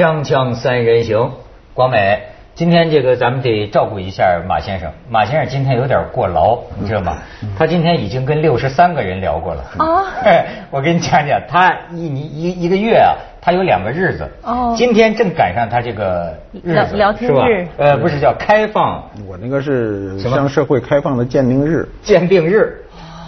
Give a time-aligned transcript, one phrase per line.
[0.00, 1.30] 锵锵三人行，
[1.74, 2.22] 广美，
[2.54, 4.90] 今天这个咱们得照顾一下马先生。
[5.10, 7.18] 马先生今天有点过劳，你知道吗？
[7.58, 9.62] 他今天已经跟六十三个人聊过了。
[9.76, 13.12] 啊哎， 我跟你讲讲，他一你一一个月啊，
[13.42, 14.26] 他有两个日子。
[14.42, 22.74] 哦今天正赶上他这个日子，聊聊天是吧日呃，不是叫开放我那个是向社会开放的鉴定日，鉴定日，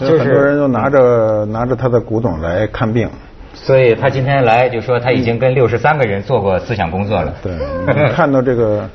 [0.00, 3.10] 就是很多人，都拿着拿着他的古董来看病。
[3.62, 7.32] 所以他今天来就说他已经跟六十三个人做过思想工作了。
[7.42, 7.52] 对，
[7.86, 8.90] 你看到这个，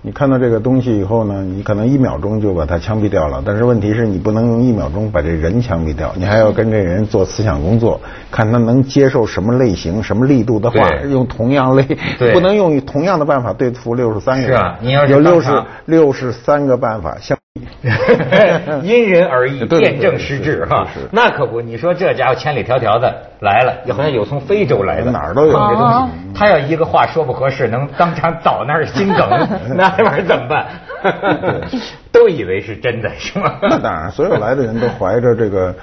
[0.00, 3.42] 你看到这个东西以后呢，你可能一秒钟就把他枪毙掉了。
[3.44, 11.84] 但是问题是你不能用一秒钟把这人枪毙掉，你还要跟这人做思想工作，看他能接受什么类型、什么力度的话，用同样类
[12.18, 14.56] 对，不能用同样的办法对付六十三个人。
[14.56, 15.50] 是啊你要是有六十
[15.84, 17.37] 六十三个办法相。
[18.82, 20.86] 因人而异，辩证施治哈。
[21.12, 26.38] 那可不，你说这家伙千里迢迢的来了，好像有从非洲来的，哪儿都有这东哦西。
[26.38, 29.28] 他要一个话说不合适，能当场倒那儿心梗，
[29.76, 30.66] 那玩意儿怎么办？
[32.10, 33.54] 都以为是真的，是吗？
[33.62, 35.74] 那当然，所有来的人都怀着这个，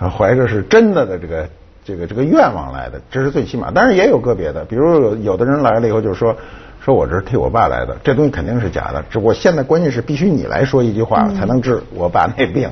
[0.00, 1.46] 呃怀着是真的的这个
[1.84, 3.70] 这个这个愿望来的，这是最起码。
[3.72, 6.36] 当然也有个别的，比如有有的人来了以后就说，
[6.80, 9.04] 说我这是替我爸来的，这东西肯定是假的。
[9.10, 12.70] 只不过现在关键是必须你来说一句话才能治我爸那病，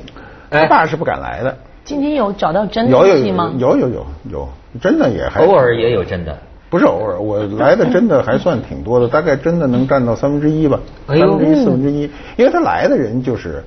[0.49, 1.57] 哎他爸是不敢来的。
[1.83, 3.53] 今天有找到真的吗？
[3.57, 4.49] 有有有有，
[4.81, 6.37] 真的也还偶尔也有真的。
[6.69, 13.61] 不是偶尔，我来的真的还算挺多的，大概真的能占到三分之一吧，三分之一四分之一，因为他来的人就是。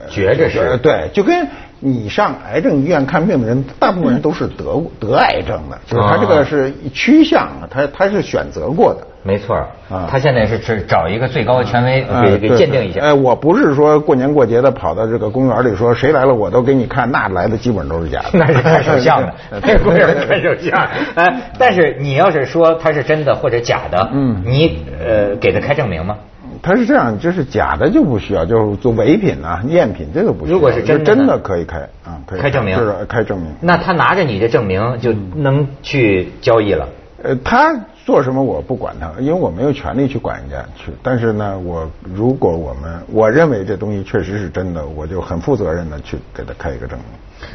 [0.00, 1.46] 呃觉着是呃对，就跟
[1.80, 9.06] 你上癌症医院看病的人，大部分人都是得过得癌症的，就是他这个是趋向啊，他他是选择过的。
[9.22, 9.56] 没错
[9.90, 13.00] 啊他现在是只找一个最高的权威呃给给鉴定一下。
[13.00, 18.28] 哎，我不是说过年过节的跑到这个公园里说谁来了我都给你看，那来的基本都是假的。
[18.38, 20.88] 那是看手相的， 那是公园看手相。
[21.16, 26.16] 哎，但是你要是说他是真的或者假的，嗯你呃给他开证明吗？
[26.62, 30.54] 他是这样，就是假的就不需要，就是做伪品啊、赝品这个不需要。
[30.54, 33.52] 如果是真的呢真的可以开啊，可以开证明就是开证明。
[33.60, 36.88] 那他拿着你的证明就能去交易了。
[37.22, 37.74] 呃，他
[38.04, 40.92] 做什么我不管他，因为我没有权利去管人家去。
[41.02, 47.06] 但是呢，我如果我们我认为这东西确实是真的，我就很负责任的去给他开一个证明。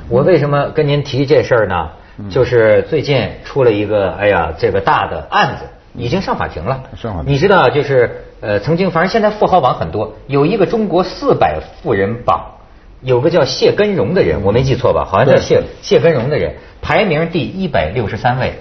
[0.10, 1.90] 我为什么跟您提这事儿呢？
[2.18, 5.64] 嗯就是最近出了一个，哎呀，这个大的案子
[5.96, 6.84] 已经上法庭了。
[6.96, 12.56] 上法庭你知道，就是呃，曾经反正现在富豪榜很多，有一个中国四百富人榜，
[13.02, 15.06] 有个叫谢根荣的人，我没记错吧？
[15.06, 18.54] 好像叫谢谢根荣的人，排名第一百六十三位。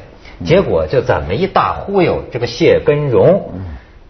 [0.44, 3.52] 结果就怎么一大忽悠，这个谢根荣，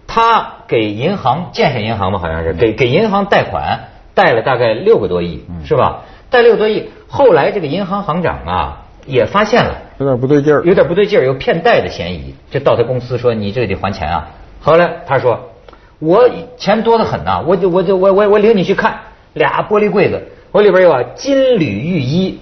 [0.06, 6.03] 他给银行建设银行吧，好像是给给银行贷款，贷了大概六个多亿，是吧？
[6.30, 10.62] 贷六个多亿，后来这个银行行长啊也发现了有点不对劲儿。
[10.65, 14.28] 有点不对劲儿，有骗贷的嫌疑，就到他公司说你这个得还钱啊。
[14.61, 15.50] 后来他说
[15.99, 18.99] 我钱多得很呐、我就我就我我我领你去看
[19.34, 20.22] 俩玻璃柜子，
[20.53, 22.41] 我里边有啊金缕玉衣、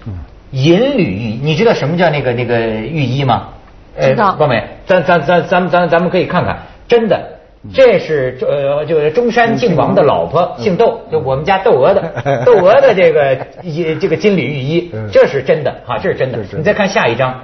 [0.51, 3.49] 银缕玉衣，你知道什么叫那个那个玉衣吗？
[4.01, 7.38] 知道光美，咱咱咱咱们咱咱们可以看看，真的。
[7.75, 12.03] 这是呃，就是中山靖王的老婆，姓窦，就我们家窦娥的，
[12.47, 16.39] 窦娥的这个衣这个金缕玉衣，这是真的啊，这是真的。
[16.57, 17.43] 你再看下一张，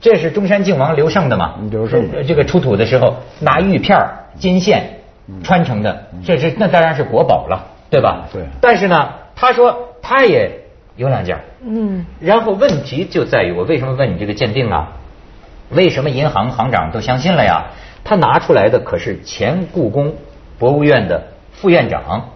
[0.00, 1.54] 这是中山靖王刘胜的嘛？
[1.70, 3.96] 刘胜的呃这个出土的时候拿玉片
[4.36, 4.98] 金线
[5.44, 8.26] 穿成的，这是那当然是国宝了，对吧？
[8.32, 10.50] 对但是呢，他说他也
[10.96, 14.92] 有两件，嗯，然后问题就在于我为什么问你这个鉴定啊？
[15.70, 17.70] 为什么银行行长都相信了呀？
[18.04, 20.14] 他拿出来的可是前故宫
[20.58, 22.30] 博物院的副院长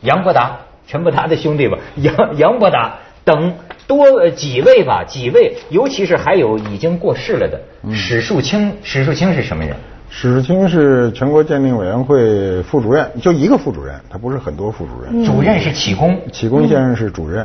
[0.00, 3.54] 杨伯达，陈伯达的兄弟吧， 杨杨伯达等
[3.86, 7.60] 多呃几位吧，几位，尤其是还有已经过世了的
[7.94, 8.72] 史树清。
[8.82, 9.76] 史树清是什么人？
[10.10, 15.24] 史树清是全国鉴定委员会副主任，就一个副主任，他不是很多副主任。
[15.24, 16.18] 主任是启功。
[16.32, 17.42] 启功先生是主任，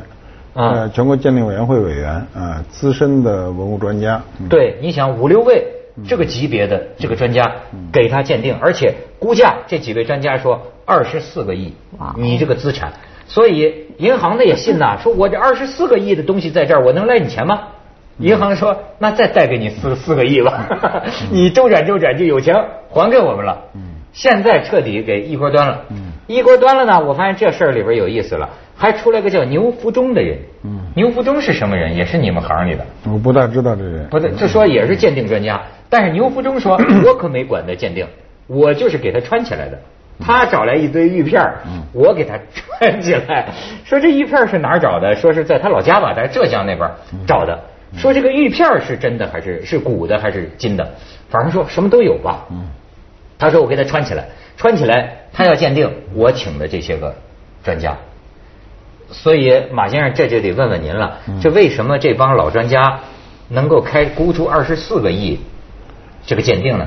[0.54, 4.22] 啊呃，全国鉴定委员会委员啊，资深的文物专家。
[4.40, 5.66] 嗯对，你想五六位
[6.06, 7.52] 这个级别的这个专家
[7.92, 11.74] 给他鉴定，而且估价这几位专家说二十四个亿，
[12.18, 12.94] 你这个资产，
[13.28, 17.70] 所以银行的也信呐，说我这二十四个亿的东西在这儿，我能赖你钱吗？
[18.20, 20.68] 银行说那再贷给你四四个亿吧，
[21.32, 22.56] 你周转周转就有钱
[22.90, 23.64] 还给我们了。
[24.14, 25.86] 现在彻底给一锅端了，
[26.28, 30.38] 一锅端了呢，我发现这事儿里边有意思了，还出来个叫牛福忠的人。
[30.96, 31.96] 牛福忠是什么人？
[31.96, 32.86] 也是你们行里的。
[33.06, 34.08] 我不大知道这人。
[34.10, 38.08] 不对，就说也是鉴定专家，但是牛福忠说， 我可没管他鉴定，
[38.48, 39.78] 我就是给他穿起来的。
[40.20, 41.60] 他找来一堆玉片儿
[41.94, 43.50] 我给他穿起来。
[43.86, 45.16] 说这玉片是哪儿找的？
[45.16, 46.90] 说是在他老家吧，在浙江那边
[47.28, 47.60] 找的。
[47.96, 50.92] 说这个玉片是真的还是是古的还是金的？
[51.30, 52.46] 反正说什么都有吧。
[53.38, 54.26] 他说我给他穿起来，
[54.58, 57.16] 穿起来他要鉴定，我请的这些个
[57.64, 57.98] 专家。
[59.12, 63.00] 所以马先生这就得问问您了，这为什么这帮老专家
[63.50, 65.40] 能够开估出二十四个亿
[66.26, 66.86] 这个鉴定呢？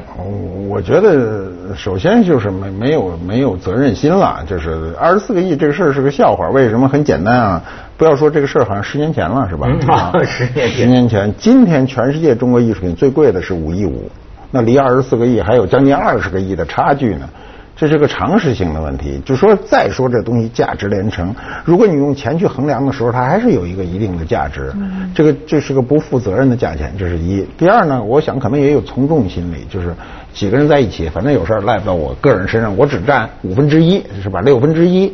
[0.68, 6.50] 我觉得首先就是没没有没有责任心了，就是二十四个亿这个事儿是个笑话。
[6.50, 7.62] 为什么很简单啊？
[7.96, 9.66] 不要说这个事儿，好像十年前了是吧？
[9.88, 10.76] 啊， 十年前。
[10.76, 14.10] 十年前，今天全世界中国艺术品最贵的是五亿五，
[14.50, 17.28] 那离二十四个亿还有将近二十个亿的差距呢。
[17.76, 24.70] 这是个常识性的问题，就说再说这东西价值连城，如果你用钱去衡量的时候，它还是有一个一定的价值。
[25.14, 27.42] 这个这是个不负责任的价钱，这是一。
[27.56, 29.94] 第二呢，我想可能也有从众心理，就是
[30.34, 34.42] 几个人在一起，反正有事儿赖不到我个人身上，我只占五分之一，是吧？
[34.42, 35.10] 六分之一。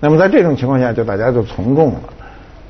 [0.00, 2.00] 那么在这种情况下，就大家就从众了，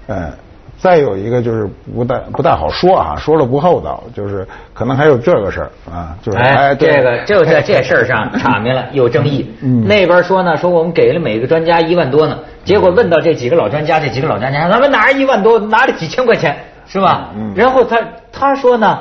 [0.09, 0.33] 嗯。
[0.79, 9.51] 再有一个就是不大不大好说啊，说了不厚道，就是可能还有这个事儿啊，就是哎，这个就在这事儿上 阐明了有争议。
[9.85, 17.31] 那边说呢，说我们给了每个专家一万多呢，结果问到这几个老专家，这几个老专家，咱们哪一万多，拿了几千块钱是吧？
[17.57, 17.99] 然后他
[18.31, 19.01] 他说呢，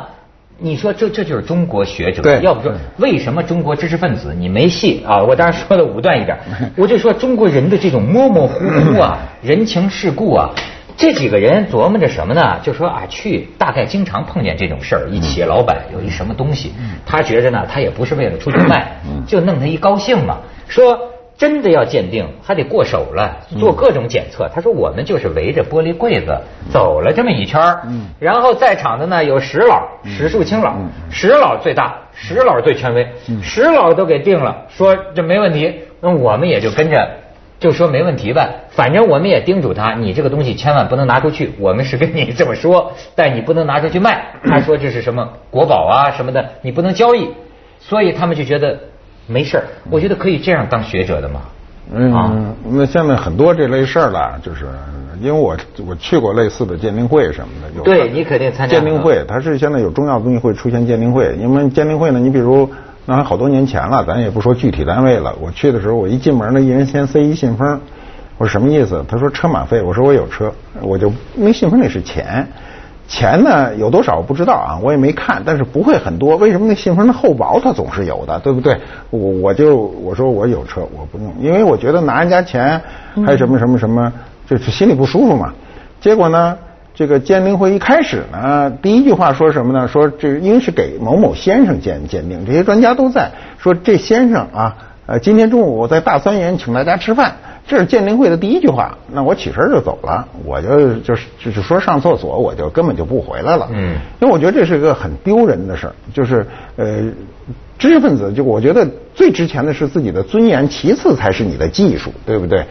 [0.58, 5.22] 你说这这就是中国学者，要不说为什么中国知识分子你没戏啊？
[5.22, 6.36] 我当然说的武断一点，
[6.76, 10.50] 我就说中国人的这种模模糊糊啊，人情世故啊。
[10.98, 12.60] 这几个人琢磨着什么呢？
[12.64, 15.08] 就说啊，去大概经常碰见这种事儿。
[15.10, 16.74] 一企业老板有一什么东西，
[17.06, 20.40] 他觉着呢，他也不是为了出去卖，就弄他一高兴嘛。
[20.68, 21.00] 说
[21.38, 24.50] 真的要鉴定，还得过手了，做各种检测。
[24.52, 26.36] 他说我们就是围着玻璃柜子
[26.72, 27.84] 走了这么一圈儿，
[28.18, 30.76] 然后在场的呢有石老、石树清老，
[31.12, 33.08] 石老最大，石老最权威，
[33.44, 35.72] 石老都给定了，说这没问题，
[36.02, 37.08] 那我们也就跟着。
[37.60, 41.54] 就说没问题吧，反正我们也叮嘱他，你这个东西千万不能拿出去。
[41.60, 44.26] 我们是跟你这么说，但你不能拿出去卖。
[44.44, 47.30] 他说这是什么国宝啊什么的，你不能交易。
[47.80, 48.78] 所以他们就觉得
[49.26, 49.64] 没事儿。
[49.90, 51.42] 我觉得可以这样当学者的嘛。
[51.92, 54.68] 嗯，那现在很多这类事儿了，就是
[55.20, 55.58] 因为我
[55.88, 57.76] 我去过类似的鉴定会什么的。
[57.76, 62.70] 有对你肯定参加鉴定会，它是现在有重要东西会出现鉴定会，因为鉴定会呢，你比如。
[63.10, 65.34] 那还好多年前了，咱也不说具体单位了。
[65.40, 67.80] 我去的时候，我一进门，呢一人先塞一信封。
[68.38, 69.02] 我说什么意思？
[69.08, 69.82] 他说车马费。
[69.82, 70.52] 我说我有车，
[70.82, 72.46] 我就那信封里是钱，
[73.08, 76.36] 钱呢有多少我不知道啊，我也没看，但是不会很多。
[76.36, 78.78] 为什么那信封的厚薄它总是有的，对不对？
[79.10, 82.82] 我我就我说我有车，我不用，因为我觉得拿人家钱
[83.26, 84.12] 还什么什么什么，
[84.46, 85.54] 就是心里不舒服嘛。
[86.02, 86.58] 结果呢？
[86.98, 89.88] 这个鉴定会一开始呢，第一句话说什么呢？
[89.88, 93.30] 说这因为是给某某先生鉴鉴定，这些专家都在。
[93.60, 97.36] 说这先生啊，呃，今天中午我在大三元请大家吃饭，
[97.68, 98.98] 这是鉴定会的第一句话。
[99.14, 103.70] 那我起身就走了，我就就是就是说上厕所，我就根本就不回来了。
[103.72, 106.48] 嗯，因为我觉得这是一个很丢人的事儿，就是
[106.78, 107.04] 呃，
[107.78, 112.66] 知识分子就我觉得最值钱的是自己的尊严，其次才是你的技术，对不对？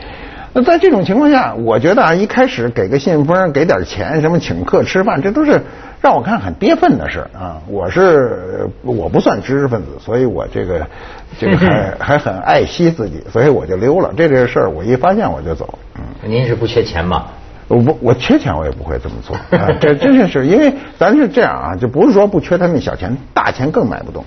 [0.57, 5.61] 那在这种情况下，我觉得啊，一开始给个信封，给点钱，什么请客吃饭，这都是
[6.01, 7.61] 让我看很跌份的事啊。
[7.69, 10.87] 我是我不算知识分子，所以我这个
[11.39, 14.11] 这个还 还很爱惜自己，所以我就溜了。
[14.17, 15.79] 这个事儿我一发现我就走。
[15.97, 17.27] 嗯，您是不缺钱吗？
[17.69, 19.37] 我不，我缺钱我也不会这么做。
[19.79, 24.25] 这真是是因为咱是这样啊，就不是说不缺他那小钱，大钱更买不动。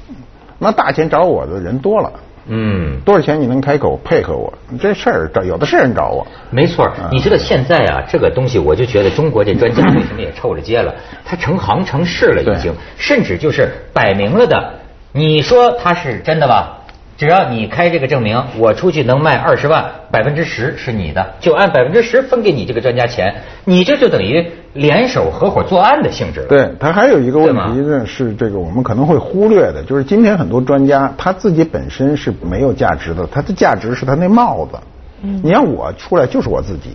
[0.59, 2.11] 那大钱找我的人多了。
[2.51, 4.51] 嗯，多少钱你能开口配合我？
[4.81, 6.25] 这事儿找有的是人找我。
[6.49, 10.95] 没错，你知道现在啊，这个东西我就觉得中国这专家为什么也臭了街了？
[11.23, 14.73] 他成行成市了已经，甚至就是摆明了的，
[15.11, 16.78] 你说他是真的吧？
[17.19, 26.45] 只要你开这个证明，我出去能卖二十万，百分之十是你的，就按百分之十分给你这个专家钱，你这就等于联手合伙作案的性质。
[26.47, 34.79] 对他还有一个问题呢，是这个我们可能会忽略的，就是今天很多专家他自己本身是没有价值的，他的价值是他那帽子。
[35.21, 36.91] 嗯，你让我出来就是我自己，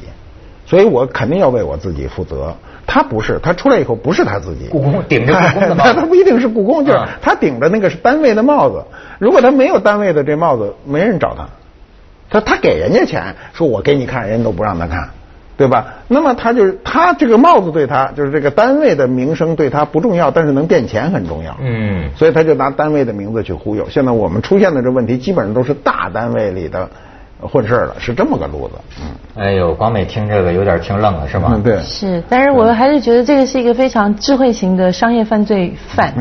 [0.66, 2.54] 所以我肯定要为我自己负责。
[2.86, 8.84] 他不是，他出来以后不是他自己，故宫顶着 故宫的帽子，他不一定是故宫，就是他顶着那个是单位的帽子。
[9.18, 11.48] 如果他没有单位的这帽子，没人找他。
[12.30, 15.08] 他他给人家钱，说我给你看，人家都不让他看，
[15.56, 15.94] 对吧？
[16.08, 21.56] 那么他就是他这个帽子对他，就是这个单位的名声对他不重要，但是能垫钱很重要。
[21.60, 23.88] 嗯，所以他就拿单位的名字去忽悠。
[23.88, 26.90] 现在我们出现的这问题，基本上都是大单位里的。
[27.40, 28.74] 混事儿了，是这么个路子。
[29.00, 31.60] 嗯，哎呦，广美听这个有点听愣了，是吧？
[31.62, 36.14] 对，是，但是我还是觉得这个是一个非常智慧型的商业犯罪犯。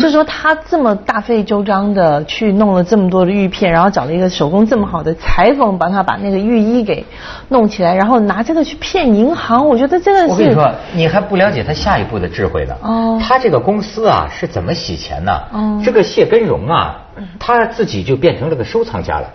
[0.00, 7.04] 就说他这么大费周章的去弄了这么多的玉片，然后找了一个手工这么好的裁缝，帮他把那个玉衣给
[7.48, 10.26] 弄起来，然后拿这个去骗银行，我觉得这个是。
[10.28, 12.74] 我跟你说，你还不了解他下一步的智慧呢。
[12.80, 13.20] 哦。
[13.22, 15.32] 他这个公司啊是怎么洗钱呢？
[15.52, 15.82] 哦。
[15.84, 17.00] 这个谢根荣啊。
[17.38, 19.28] 他自己就变成了个收藏家了。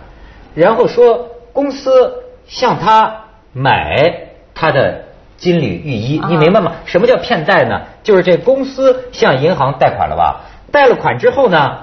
[0.54, 2.12] 然后说公司
[2.46, 3.96] 向他买
[4.54, 5.04] 他的
[5.36, 6.72] 金缕玉衣，你明白吗？
[6.84, 7.80] 什么叫骗贷呢？
[8.02, 10.40] 就是这公司向银行贷款了吧？
[10.70, 11.78] 贷了款之后呢，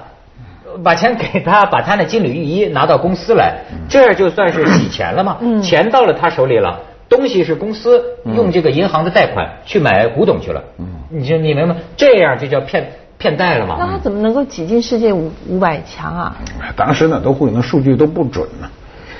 [0.84, 3.58] 把钱给他，把他那金缕玉衣拿到公司来，
[3.88, 5.38] 这样就算是洗钱了嘛？
[5.62, 6.80] 钱到了他手里了。
[7.08, 8.04] 东西是公司
[8.36, 10.62] 用这个银行的贷款去买古董去了，
[11.08, 11.74] 你就你明白？
[11.96, 13.76] 这样就叫骗骗贷了嘛？
[13.78, 16.36] 那他怎么能够挤进世界五五百强啊？
[16.76, 18.68] 当时呢，都可能数据都不准呢。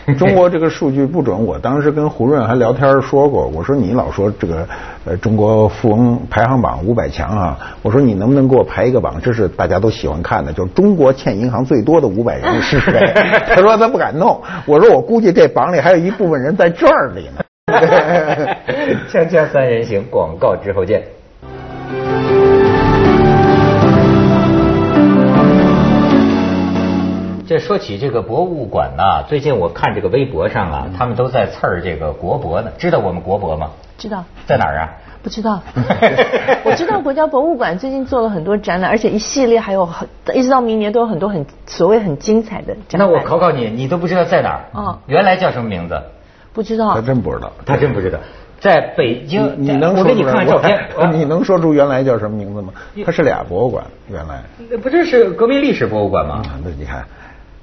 [0.16, 4.66] 中国这个数据不准，我当时跟胡润还聊天说过，我说你老说这个
[5.04, 9.20] 呃中国富翁排行榜五百强啊，我说你能不能给我排一个榜？
[9.22, 13.12] 这是大家都喜欢看的，就是中国欠银行最多的五百人 是谁？
[13.48, 17.44] 他说他不敢弄，我说我估计这榜里还有一部分人在这儿里呢。
[19.12, 21.02] 锵锵三人行，广告之后见。
[27.48, 32.70] 这说起这个博物馆呐，最近我看这个微博上啊，他们都在刺儿这个国博呢。
[32.76, 33.70] 知道我们国博吗？
[33.96, 34.22] 知道。
[34.46, 34.92] 在哪儿啊？
[35.22, 35.58] 不知道。
[36.62, 43.08] 我知道国家博物馆最近做了很多展览，而且一系列还有很一直到明年都有很多很所谓很精彩的展览。
[43.08, 44.60] 那我考考你，你都不知道在哪儿？
[44.78, 44.98] 哦。
[45.06, 45.98] 原来叫什么名字？
[46.52, 46.92] 不知道。
[46.94, 47.50] 他真不知道。
[47.64, 48.18] 他真不知道。
[48.60, 50.78] 在北京，你能我给你看照片，
[51.14, 52.74] 你能说出原来叫什么名字吗？
[53.06, 54.42] 它是俩博物馆，原来。
[54.82, 56.42] 不就是革命历史博物馆吗？
[56.62, 57.02] 那你看。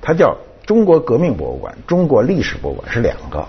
[0.06, 3.44] 它叫中国革命博物馆、中国历史博物馆是两个。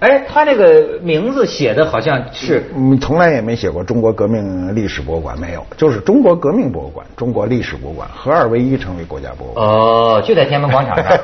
[0.00, 9.66] 哎，它这个名字写的好像是，嗯，从来也没写过中国革命历史博物馆，没有，就是中国革命博物馆、中国历史博物馆合二为一成为国家博物馆。
[9.66, 11.18] 哦，就在天安门广场上。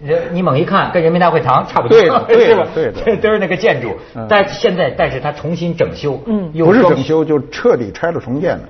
[0.32, 2.24] 你猛一看，跟人民大会堂差不多，对 吧？
[2.28, 3.88] 对的，都是那个建筑。
[4.28, 8.62] 但现在，但是它重新整修，嗯，不是整修，就彻底拆了重建的。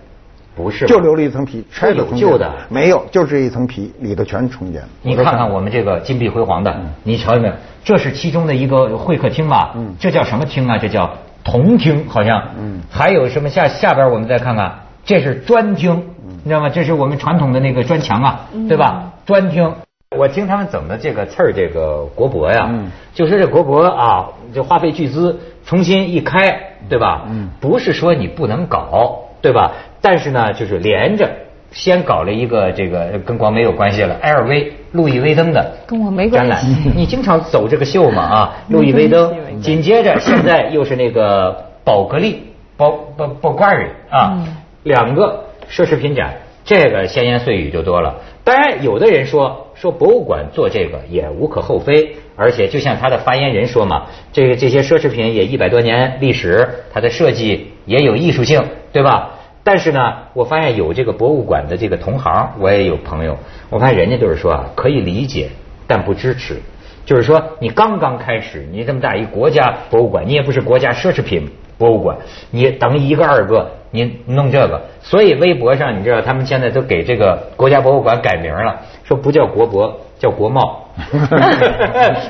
[0.57, 4.83] 不是，就留了一层皮，拆有旧的，没有，就这一层皮，里头全是重建。
[5.03, 7.55] 你看看我们这个金碧辉煌的，你瞧见没有？
[7.85, 9.73] 这是其中的一个会客厅吧？
[9.77, 10.79] 嗯，这叫什么厅啊？
[10.79, 11.11] 这叫
[11.45, 12.43] 铜厅，好像。
[12.59, 16.03] 嗯，还有什么下下边我们再看看，这是砖厅，
[16.43, 16.71] 你知道吗？
[16.71, 19.13] 这是我们传统的那个砖墙啊，对吧？
[19.27, 19.71] 砖厅。
[20.17, 22.71] 我听他们怎么这个刺儿，这个国博呀，
[23.13, 26.59] 就说这国博啊，就花费巨资重新一开，
[26.89, 27.27] 对吧？
[27.29, 29.21] 嗯，不是说你不能搞。
[29.43, 29.71] 对吧？
[30.01, 31.31] 但是呢，就是连着
[31.73, 36.75] 先搞了一个这个跟广美有关系了，LV 路易威登的跟我没关系。
[36.95, 38.57] 你经常走这个秀嘛啊？
[38.69, 42.43] 路易威登，紧接着现在又是那个宝格丽，
[42.77, 44.47] 宝宝宝格丽啊，
[44.85, 46.35] 两个奢侈品展，
[46.65, 48.17] 这个闲言碎语就多了。
[48.45, 58.63] 当然，有的人说说博物馆做这个也无可厚非，而且就像他的发言人说嘛，这个这些奢侈品也一百多年历史，它的设计也有艺术性，
[58.93, 59.33] 对吧？
[59.67, 63.37] 但是呢，我发现有这个博物馆的这个同行，我也有朋友，
[63.69, 65.49] 我看人家就是说啊，可以理解，
[65.89, 66.63] 但不支持。
[67.05, 72.17] 就是说，你刚刚开始，你这么大一国家博物馆，你也不是国家奢侈品博物馆，
[72.53, 74.81] 你等一个二个，你弄这个。
[75.01, 80.85] 所以微博上，你知道他们现在都给这个国家博物馆改名了，说不叫国博，叫国贸。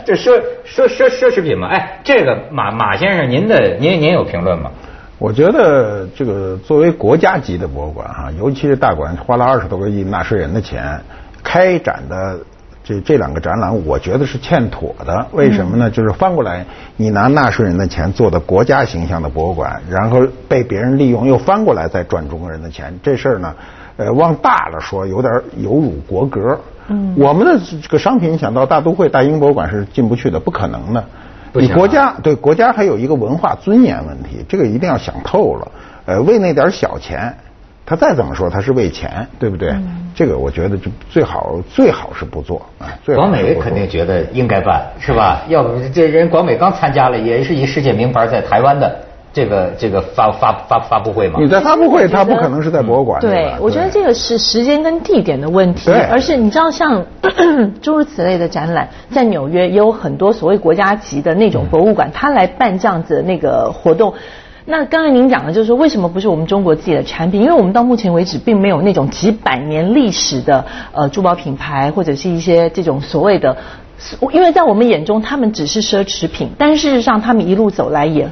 [0.06, 4.70] 这奢奢奢奢侈品嘛，哎，这个马马先生，您的您您有评论吗？
[5.18, 11.00] 我觉得这个作为国家级的博物馆哈，尤其是大馆花了二十多个亿纳税人的钱
[11.42, 12.38] 开展的
[12.84, 15.26] 这这两个展览，我觉得是欠妥的。
[15.32, 15.90] 为什么呢？
[15.90, 16.64] 就是翻过来，
[16.96, 23.54] 你拿纳税人的钱做的国家形象的博物馆，然后被别人利用，又翻过来再赚中国人的钱，这事儿呢，
[23.96, 26.60] 呃，往大了说有点有辱国格。
[26.88, 31.02] 嗯，我们的这个商品想到大都会、大英博物馆是进不去的，不可能的。
[31.60, 35.72] 你国家对国家还有一个文化尊严问题，这个一定要想透了。
[36.06, 37.34] 呃，为那点小钱，
[37.84, 39.74] 他再怎么说他是为钱，对不对？
[40.14, 42.88] 这个我觉得就最好最好是不做啊。
[43.14, 45.42] 广美肯定觉得应该办，是吧？
[45.48, 49.05] 要不这人广美刚参加了，也是一世界名牌，在台湾的。
[49.36, 51.38] 这个这个发发发发布会吗？
[51.38, 53.20] 你在发布会，他不可能是在博物馆。
[53.20, 57.04] 对，我觉得这个是时间跟地点的问题，而是你知道，像
[57.82, 64.14] 诸如此类的展览，在纽约也有很多所谓国家级的那种博物馆，他来办这样子的那个活动。
[64.64, 67.42] 那刚才您讲的就是说，为什么不是我们中国自己的产品？
[67.42, 70.64] 因为我们到目前为止并没有那种几百年历史的
[70.94, 73.58] 呃珠宝品牌，或者是一些这种所谓的，
[74.32, 78.30] 因为在我们眼中，他们只是奢侈品，但事实上，他们一路走来也。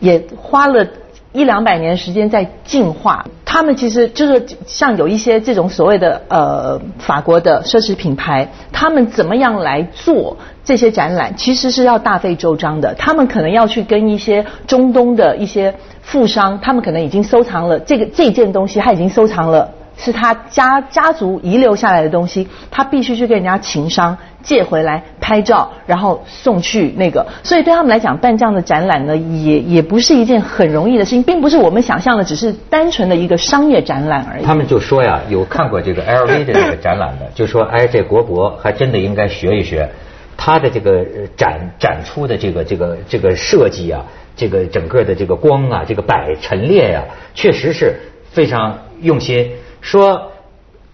[0.00, 0.86] 也花了
[1.32, 3.24] 一两百年时间在进化。
[3.44, 12.94] 他们其实就是像有一些这种所谓的呃法国的奢侈品牌，他们怎么样来做这些展览，其实是要大费周章的。
[12.94, 15.72] 他们可能要去跟一些中东的一些
[16.02, 27.26] 富商，他们可能已经收藏了这个这件东西，他已经收藏了是他家家族遗留下来的东西，他必须去跟人家情商借回来拍照，然后送去那个。
[27.42, 34.44] 所以对他们来讲，办这样的展览呢，也也不是一件很容易的事情，并不是我们想象的只是单纯的一个商业展览而已。
[34.44, 39.88] 他们就说呀，有看过这个 LV 的这个 展览的，就说哎，这国博还真的应该学一学，
[40.36, 44.04] 他的这个呃展展出的这个这个这个设计啊，
[44.36, 47.94] 这个整个的这个光啊，这个摆陈列呀、确实是
[48.32, 49.48] 非常用心。
[49.84, 50.32] 说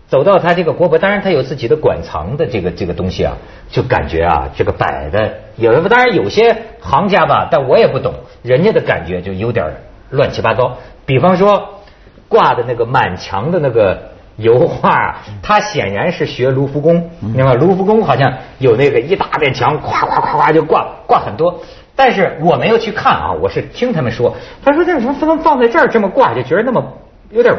[0.09, 3.37] 走到他这个国博，当然他有自己的馆藏的这个这个东西啊，
[3.71, 9.77] 就感觉啊，这个摆的有的当然有些行家吧，但我也不懂，人家的感觉就有点
[10.11, 10.77] 乱七八糟。
[11.07, 11.81] 比方说
[12.29, 17.55] 挂的那个满墙的那个油画，他显然是学卢浮宫，你知道？
[17.55, 21.63] 卢浮宫好像有那个一大面墙，咵咵咵咵就挂挂很多。
[21.95, 26.95] 但是我没有去看啊，我是听他们说，他说这什么不能放在这儿这么挂，就觉得那么
[27.31, 27.55] 有点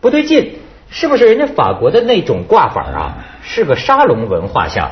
[0.00, 1.26] 不对劲，是不是？
[1.26, 4.90] 人家法国的那种挂法啊，是个沙龙文化下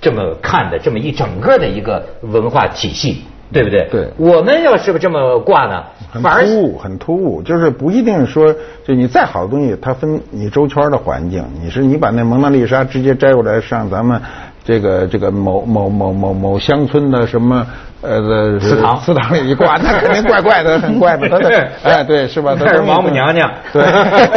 [0.00, 3.88] 这么看的这么一整个的一个文化体系，对不对？
[3.90, 11.44] 对我们要是不这么挂呢，很突兀，很突兀，就是不一定说，就你再好的东西，它分你周圈的环境。
[11.62, 14.20] 你是你把那蒙娜丽莎直接摘过来上咱们
[14.66, 17.64] 这个这个某某某某某乡村的什么
[18.02, 21.28] 呃的祠堂祠堂里一挂，那肯定怪怪的，很怪的。
[21.28, 22.54] 它的 哎对是吧？
[22.58, 23.84] 它东西那是王母娘娘对，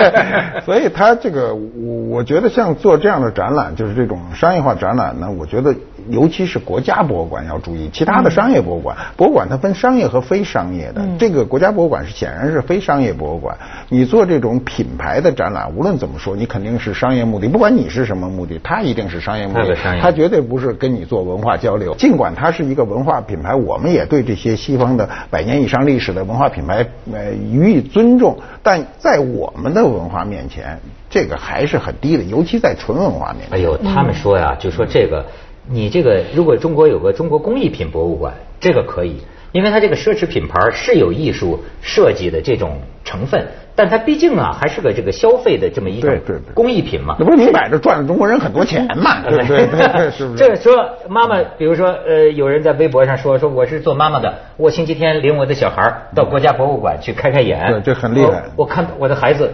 [0.63, 5.73] 所以他这个我我觉得像做这样的展览，就是这种商业化展览呢，我觉得
[6.09, 13.57] 尤其是国家博物馆要注意，其他的商业博物馆，博物馆它分商业和非商业的，这个国家博物馆是显然是非商业博物馆。
[13.89, 21.95] 你做这种品牌的展览，无论怎么说，你肯定是商业目的，不管你是什么目的，它一定是商业目的它绝对不是跟你做文化交流。
[21.95, 30.79] 尽管它是一个文化品牌，我们也对这些西方的百年以上历史的文化品牌呃予以尊重，但在我们的文化面前，
[31.09, 33.57] 这个还是很低的，尤其在纯文化面前。
[33.57, 35.25] 哎呦，他们说呀，就说这个，
[35.71, 39.17] 你这个如果中国有个中国工艺品博物馆，这个可以，
[39.51, 46.11] 因为它这个奢侈品牌是有艺术设计的这种成分，但它毕竟啊还是个这个消费的这么一种
[46.55, 47.15] 工艺品嘛。
[47.19, 49.21] 那不是明摆着赚了中国人很多钱嘛？
[49.21, 49.67] 对不对？
[49.67, 50.37] 对是不是？
[50.37, 59.51] 这说妈妈，比如说呃，有人在微博上说说我是做妈妈的，我星期天领我的小孩儿到国家博物馆去开开眼，对这很厉害我我看我的孩子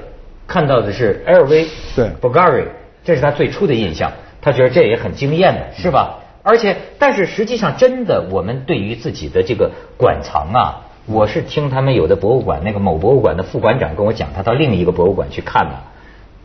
[0.48, 2.66] 看到的是 LV，对 Bulgari，
[3.04, 4.12] 这是他最初的印象，
[4.46, 6.20] 他觉得这也很惊艳的，是吧？
[6.44, 15.74] 而且，但是实际上，真的，我们对于自己的这个馆藏啊，我是听他们有的博物馆那个某博物馆的副馆长跟我讲，他到另一个博物馆去看呢，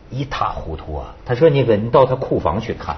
[0.09, 1.13] 一塌糊涂啊。
[1.25, 2.95] 他说那个你到他库房去看，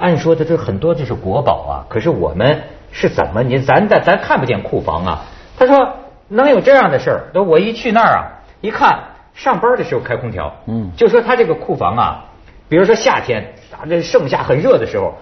[0.00, 5.22] 按说他这很多就是国宝啊，可是我们是怎么你咱咱咱看不见库房啊？
[5.56, 5.94] 他说
[6.26, 7.24] 能有这样的事儿？
[7.32, 8.98] 那我一去那儿啊，一看
[9.34, 12.24] 上班的时候开空调，嗯就说他这个库房啊，
[12.72, 15.12] 比如说夏天啊，这盛夏很热的时候，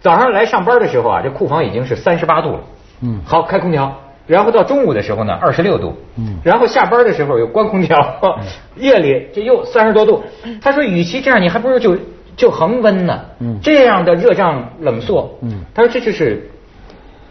[0.00, 2.60] 早上来上班的时候啊，这库房已经是三十八度了，
[3.00, 3.20] 嗯。
[3.24, 3.98] 好开空调。
[4.28, 6.38] 然后到中午的时候呢，二十六度，嗯。
[6.44, 7.98] 然后下班的时候又关空调，
[8.78, 10.22] 夜里这又三十多度。
[10.60, 11.98] 他说，与其这样，你还不如就
[12.36, 13.58] 就恒温呢，嗯。
[13.60, 15.64] 这样的热胀冷缩，嗯。
[15.74, 16.48] 他说这就是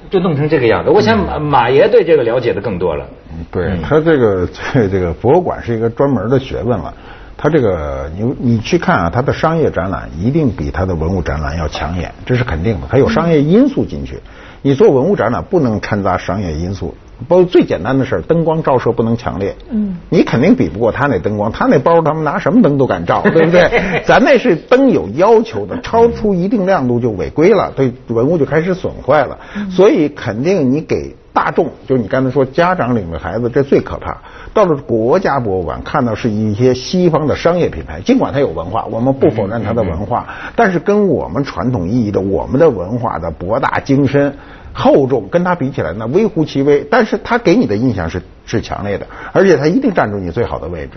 [0.10, 0.90] 就弄成这个样子。
[0.90, 3.06] 我想马马爷对这个了解的更多了，
[3.50, 3.82] 对嗯。
[3.82, 6.94] 他这个这这个博物馆是一个专门的学问了。
[7.42, 12.88] 他这个你你去看啊，他的商业展览一定比他的文物展览要抢眼，这是肯定的。
[12.88, 14.20] 它有商业因素进去，
[14.62, 16.96] 你做文物展览不能掺杂商业因素。
[17.28, 19.56] 包括最简单的事儿，灯光照射不能强烈。
[19.70, 23.70] 嗯你肯定比不过他那灯光，他那包他们拿什么灯都敢照，对不对？
[24.06, 29.38] 咱那是灯有要求的，超出一定亮度就违规了，对文物就开始损坏了。
[29.70, 34.18] 所以肯定你给大众，就是你刚才说家长领着孩子，这最可怕。
[34.54, 44.34] 到了国家博物馆，看到是一些西方的商业品牌，尽管它有文化，我们不否认它的文化，但是跟我们传统意义的我们的文化的博大精深。
[44.74, 50.94] 厚重跟它比起来呢，微乎其微，但是它给你的印象是是强烈的，而且它一定占住你最好的位置。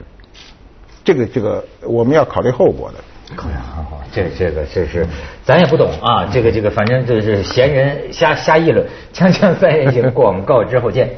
[1.05, 2.99] 这个这个我们要考虑后果的。
[3.37, 5.07] 好呀，好好，这这个这是
[5.45, 8.87] 咱也不懂啊， 这个这个反正就是闲人瞎瞎议论。
[9.13, 11.11] 锵锵三人行，广告之后见。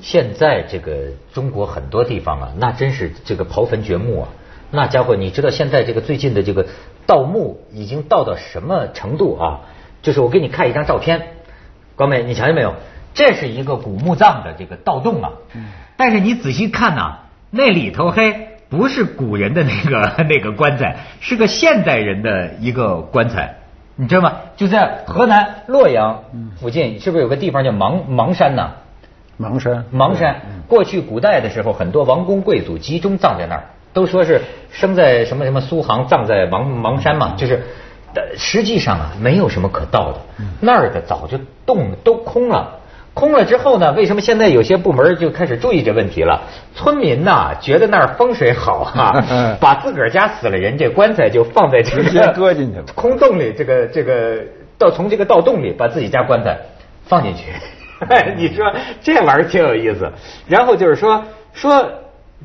[0.00, 0.92] 现在这个
[1.34, 4.28] 中国很多地方啊，那真是这个刨坟掘墓啊，
[4.70, 6.66] 那家伙，你知道现在这个最近的这个
[7.06, 9.60] 盗墓已经盗到什么程度啊？
[10.02, 11.28] 就是我给你看一张照片，
[11.96, 12.74] 高美，你瞧见没有？
[13.14, 15.32] 这是一个古墓葬的这个盗洞啊，
[15.96, 23.56] 但是你仔细看呐、那里头嘿不是古人的那个那个棺材，是个现代人的一个棺材，
[23.96, 24.36] 你知道吗？
[24.56, 26.24] 就在河南洛阳
[26.60, 28.72] 附近，是不是有个地方叫邙邙山呐？
[29.40, 33.64] 邙山，邙山，过去古代的时候，很多王公贵族集中葬在那儿，
[33.98, 37.60] 都说是生在什么什么苏杭，葬在邙邙山嘛，就是，
[38.36, 40.18] 实际上啊，没有什么可盗的，
[40.60, 42.76] 那儿的早就洞都空了。
[43.12, 43.90] 空了之后呢？
[43.90, 46.42] 为什么现在有些部门就开始注意这问题了？
[46.76, 49.24] 村民呐，觉得那儿风水好啊，
[49.60, 54.38] 把自个儿家死了人这棺材就放在这个搁进去了空洞里，这个这个
[54.78, 56.56] 到从这个盗洞里把自己家棺材
[57.08, 57.42] 放进去。
[58.38, 60.08] 你说这玩意儿挺有意思。
[60.46, 61.90] 然后就是说说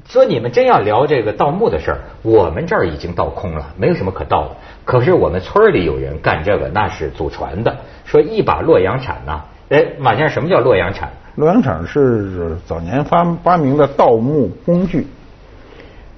[0.08, 4.56] 说你们真要聊这个盗墓的事儿，我们这儿已经盗空了，没有什么可盗的。
[4.86, 7.78] 可是我们村里有人干这个，那是祖传的。
[8.06, 9.44] 说一把洛阳铲呐。
[9.70, 11.10] 哎，马先生，什么叫洛阳铲？
[11.36, 15.08] 洛阳铲是早年发发明的盗墓工具。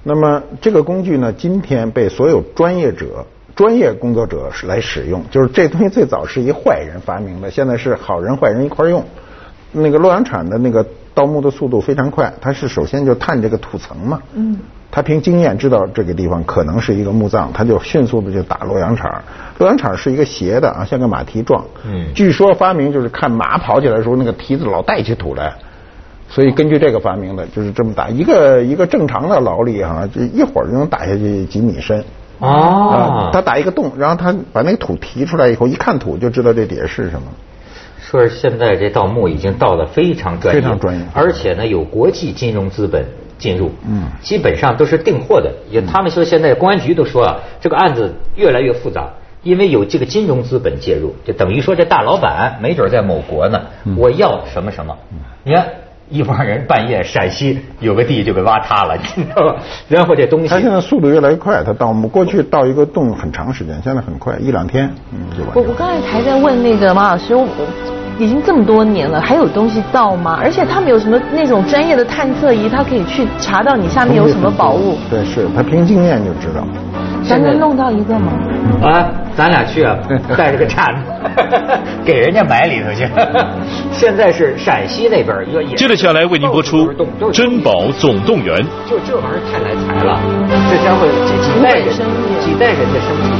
[0.02, 5.22] 那么这个工具呢，今天被所有专业者、专业工作者来使用。
[5.30, 9.04] 就是这东西最早是一坏人发明的，现在是好人坏人一块用。
[9.76, 10.84] 那个洛阳铲的那个
[11.14, 14.20] 盗墓的速度非常快，它是首先就探这个土层嘛。
[14.34, 14.58] 嗯。
[14.88, 19.22] 他凭经验知道这个地方可能是一个墓葬，他就迅速的就打洛阳铲。
[19.58, 21.62] 洛阳铲是一个斜的啊，像个马蹄状。
[21.84, 22.06] 嗯。
[22.14, 25.52] 据说发明就是看马跑起来的时候，那个蹄子老带起土来，
[26.30, 32.02] 所以根据这个发明的，就是这么打一个一个正常的劳力哈，就一会儿就能打下去几米深。
[32.38, 33.28] 哦。
[33.32, 37.26] 他打一个洞，然后他把那个土提出来以后，一看土就知道这底下是什么。
[38.08, 43.04] 说现在这盗墓已经到了非常专业，非常专业，而且呢有国际金融资本。
[43.38, 45.52] 进入，嗯，基本上都是订货的。
[45.70, 49.10] 也他们说现在公安局都说啊，这个案子越来越复杂，
[49.42, 53.60] 因为有这个金融资本介入，就等于说这大老板没准在某国呢，
[53.98, 54.96] 我要什么什么。
[55.44, 55.66] 你看
[56.08, 59.56] 一帮人半夜陕西有个地就给挖塌了，你知道吧？
[59.88, 65.52] 然后这东西，他现在速度越来越快，他盗墓过去盗一个洞很长时间，现在很快，一两天嗯就完。
[65.54, 67.34] 我我刚才还在问那个马老师。
[68.18, 70.38] 已经这么多年了，还有东西盗吗？
[70.42, 74.98] 而且他们有什么那种专业的探测仪，他可以去查到你下面有什么宝物？
[75.10, 76.66] 对，是他凭经验就知道。
[77.28, 78.32] 咱能弄到一个吗？
[78.82, 79.96] 啊，咱俩去啊，
[80.38, 81.10] 带着个铲子，
[82.04, 83.08] 给人家埋里头去。
[83.90, 85.76] 现在是陕西那边一个。
[85.76, 86.88] 接着下来为您播出
[87.32, 88.56] 《珍宝总动员》。
[88.88, 90.20] 就这玩意儿太来财了，
[90.70, 91.86] 这将会几几代人
[92.40, 93.35] 几代人的生意。